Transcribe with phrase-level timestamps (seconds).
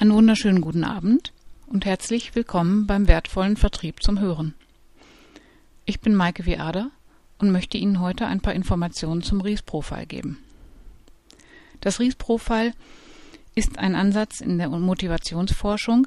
[0.00, 1.32] Einen wunderschönen guten Abend
[1.66, 4.54] und herzlich willkommen beim wertvollen Vertrieb zum Hören.
[5.86, 6.92] Ich bin Maike Viader
[7.38, 10.38] und möchte Ihnen heute ein paar Informationen zum Ries-Profil geben.
[11.80, 12.74] Das Ries-Profil
[13.56, 16.06] ist ein Ansatz in der Motivationsforschung,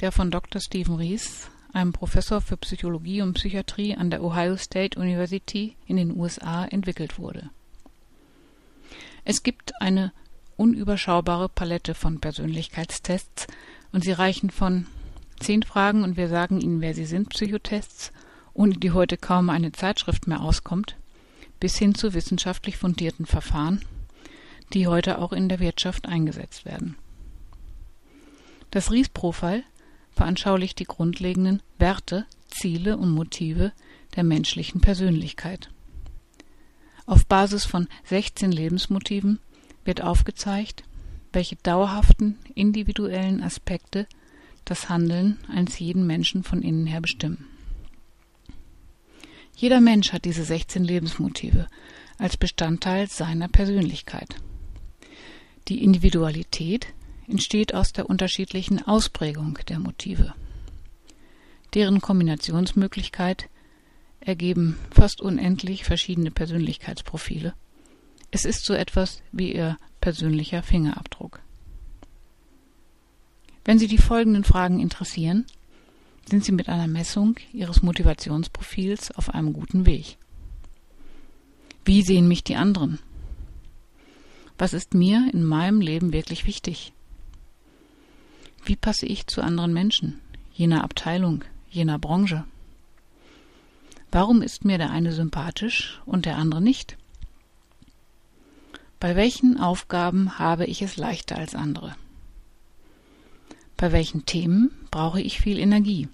[0.00, 0.60] der von Dr.
[0.60, 6.18] Stephen Ries, einem Professor für Psychologie und Psychiatrie an der Ohio State University in den
[6.18, 7.50] USA, entwickelt wurde.
[9.24, 10.12] Es gibt eine
[10.58, 13.46] unüberschaubare Palette von Persönlichkeitstests
[13.92, 14.86] und sie reichen von
[15.40, 18.12] zehn Fragen und wir sagen Ihnen, wer Sie sind, Psychotests,
[18.54, 20.96] ohne die heute kaum eine Zeitschrift mehr auskommt,
[21.60, 23.84] bis hin zu wissenschaftlich fundierten Verfahren,
[24.74, 26.96] die heute auch in der Wirtschaft eingesetzt werden.
[28.72, 29.62] Das Ries-Profil
[30.10, 33.72] veranschaulicht die grundlegenden Werte, Ziele und Motive
[34.16, 35.70] der menschlichen Persönlichkeit.
[37.06, 39.38] Auf Basis von 16 Lebensmotiven
[39.84, 40.84] wird aufgezeigt,
[41.32, 44.06] welche dauerhaften individuellen Aspekte
[44.64, 47.46] das Handeln eines jeden Menschen von innen her bestimmen.
[49.56, 51.66] Jeder Mensch hat diese 16 Lebensmotive
[52.18, 54.36] als Bestandteil seiner Persönlichkeit.
[55.68, 56.86] Die Individualität
[57.26, 60.34] entsteht aus der unterschiedlichen Ausprägung der Motive.
[61.74, 63.48] Deren Kombinationsmöglichkeit
[64.20, 67.54] ergeben fast unendlich verschiedene Persönlichkeitsprofile
[68.30, 71.40] es ist so etwas wie Ihr persönlicher Fingerabdruck.
[73.64, 75.46] Wenn Sie die folgenden Fragen interessieren,
[76.28, 80.18] sind Sie mit einer Messung Ihres Motivationsprofils auf einem guten Weg.
[81.84, 82.98] Wie sehen mich die anderen?
[84.58, 86.92] Was ist mir in meinem Leben wirklich wichtig?
[88.64, 90.20] Wie passe ich zu anderen Menschen,
[90.52, 92.44] jener Abteilung, jener Branche?
[94.10, 96.98] Warum ist mir der eine sympathisch und der andere nicht?
[99.00, 101.94] Bei welchen Aufgaben habe ich es leichter als andere?
[103.76, 106.08] Bei welchen Themen brauche ich viel Energie?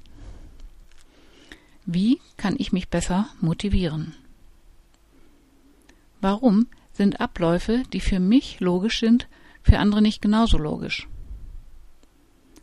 [1.87, 4.15] Wie kann ich mich besser motivieren?
[6.21, 9.29] Warum sind Abläufe, die für mich logisch sind,
[9.63, 11.09] für andere nicht genauso logisch?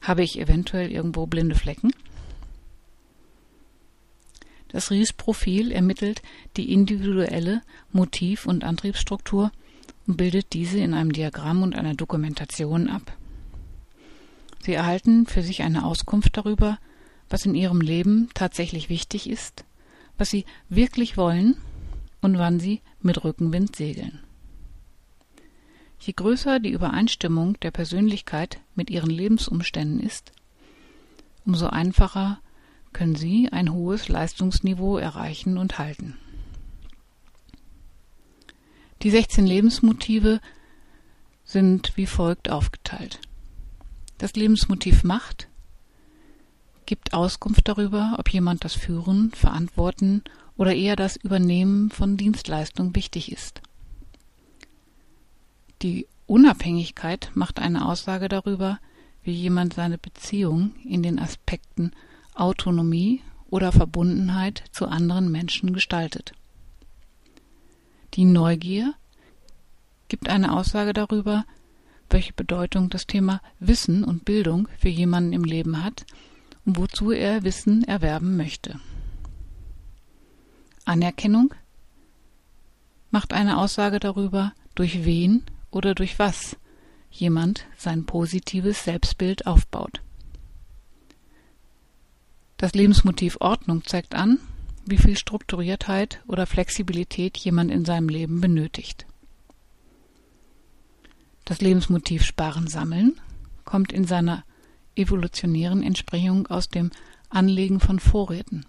[0.02, 1.94] Habe ich eventuell irgendwo blinde Flecken?
[4.68, 6.22] Das Ries-Profil ermittelt
[6.58, 9.52] die individuelle Motiv- und Antriebsstruktur
[10.08, 13.16] und bildet diese in einem Diagramm und einer Dokumentation ab.
[14.60, 16.78] Sie erhalten für sich eine Auskunft darüber,
[17.30, 19.66] was in ihrem Leben tatsächlich wichtig ist,
[20.18, 21.56] was sie wirklich wollen
[22.22, 24.20] und wann sie mit Rückenwind segeln.
[26.00, 30.32] Je größer die Übereinstimmung der Persönlichkeit mit ihren Lebensumständen ist,
[31.46, 32.40] umso einfacher
[32.94, 36.18] können sie ein hohes Leistungsniveau erreichen und halten.
[39.04, 40.40] Die 16 Lebensmotive
[41.44, 43.20] sind wie folgt aufgeteilt.
[44.20, 45.48] Das Lebensmotiv Macht
[46.86, 50.24] gibt Auskunft darüber, ob jemand das Führen, Verantworten
[50.56, 53.62] oder eher das Übernehmen von Dienstleistung wichtig ist.
[55.82, 58.78] Die Unabhängigkeit macht eine Aussage darüber,
[59.24, 61.92] wie jemand seine Beziehung in den Aspekten
[62.36, 66.34] Autonomie oder Verbundenheit zu anderen Menschen gestaltet.
[68.14, 68.94] Die Neugier
[70.10, 71.46] gibt eine Aussage darüber,
[72.10, 76.06] welche Bedeutung das Thema Wissen und Bildung für jemanden im Leben hat
[76.66, 78.80] und wozu er Wissen erwerben möchte.
[80.84, 81.54] Anerkennung
[83.12, 86.58] macht eine Aussage darüber, durch wen oder durch was
[87.10, 90.02] jemand sein positives Selbstbild aufbaut.
[92.58, 94.40] Das Lebensmotiv Ordnung zeigt an,
[94.86, 99.06] wie viel Strukturiertheit oder Flexibilität jemand in seinem Leben benötigt.
[101.46, 103.20] Das Lebensmotiv Sparen Sammeln
[103.66, 104.44] kommt in seiner
[104.96, 106.92] evolutionären Entsprechung aus dem
[107.30, 108.66] Anlegen von Vorräten.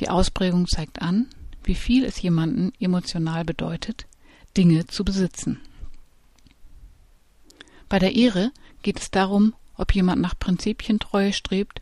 [0.00, 1.26] Die Ausprägung zeigt an,
[1.64, 4.06] wie viel es jemanden emotional bedeutet,
[4.56, 5.60] Dinge zu besitzen.
[7.88, 11.80] Bei der Ehre geht es darum, ob jemand nach Prinzipientreue strebt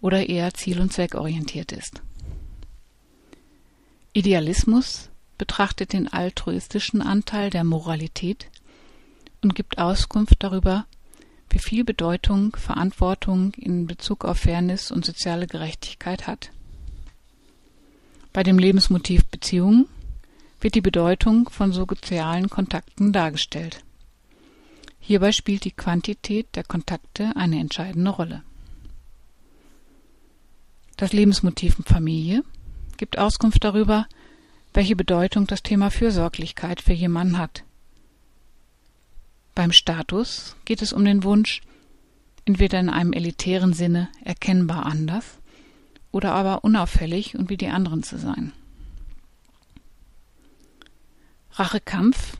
[0.00, 2.02] oder eher ziel- und zweckorientiert ist.
[4.18, 8.48] Idealismus betrachtet den altruistischen Anteil der Moralität
[9.42, 10.86] und gibt Auskunft darüber,
[11.50, 16.50] wie viel Bedeutung Verantwortung in Bezug auf Fairness und soziale Gerechtigkeit hat.
[18.32, 19.86] Bei dem Lebensmotiv Beziehung
[20.60, 23.84] wird die Bedeutung von sozialen Kontakten dargestellt.
[24.98, 28.42] Hierbei spielt die Quantität der Kontakte eine entscheidende Rolle.
[30.96, 32.42] Das Lebensmotiv Familie
[32.98, 34.06] gibt Auskunft darüber,
[34.74, 37.64] welche Bedeutung das Thema Fürsorglichkeit für jemanden hat.
[39.54, 41.62] Beim Status geht es um den Wunsch,
[42.44, 45.38] entweder in einem elitären Sinne erkennbar anders
[46.12, 48.52] oder aber unauffällig und wie die anderen zu sein.
[51.52, 52.38] Rachekampf.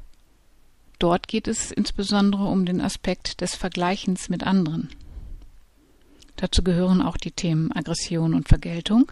[0.98, 4.90] Dort geht es insbesondere um den Aspekt des Vergleichens mit anderen.
[6.36, 9.10] Dazu gehören auch die Themen Aggression und Vergeltung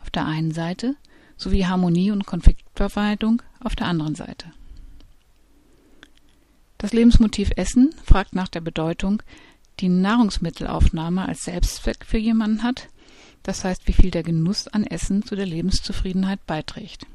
[0.00, 0.96] auf der einen Seite
[1.36, 4.52] sowie Harmonie und Konfliktverwaltung auf der anderen Seite.
[6.78, 9.22] Das Lebensmotiv Essen fragt nach der Bedeutung,
[9.80, 12.88] die Nahrungsmittelaufnahme als Selbstzweck für jemanden hat,
[13.42, 17.06] das heißt, wie viel der Genuss an Essen zu der Lebenszufriedenheit beiträgt.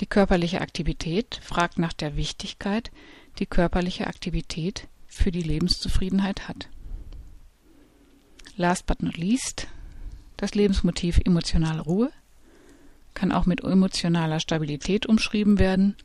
[0.00, 2.90] Die körperliche Aktivität fragt nach der Wichtigkeit,
[3.38, 6.68] die körperliche Aktivität für die Lebenszufriedenheit hat.
[8.56, 9.66] Last but not least,
[10.38, 12.10] das Lebensmotiv emotionale Ruhe
[13.12, 15.96] kann auch mit emotionaler Stabilität umschrieben werden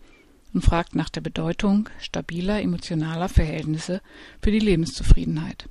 [0.53, 4.01] und fragt nach der Bedeutung stabiler emotionaler Verhältnisse
[4.41, 5.69] für die Lebenszufriedenheit.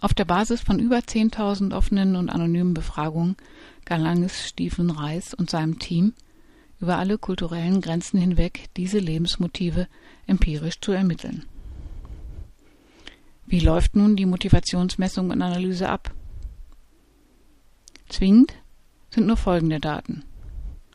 [0.00, 3.36] Auf der Basis von über 10.000 offenen und anonymen Befragungen
[3.86, 6.12] gelang es Stephen Reis und seinem Team,
[6.78, 9.88] über alle kulturellen Grenzen hinweg diese Lebensmotive
[10.26, 11.46] empirisch zu ermitteln.
[13.46, 16.12] Wie läuft nun die Motivationsmessung und Analyse ab?
[18.08, 18.54] Zwingend
[19.10, 20.24] sind nur folgende Daten.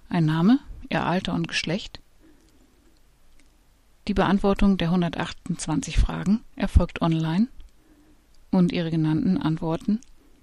[0.10, 0.60] Ein Name,
[0.90, 2.00] ihr Alter und Geschlecht.
[4.08, 7.48] Die Beantwortung der 128 Fragen erfolgt online
[8.52, 10.00] und ihre genannten Antworten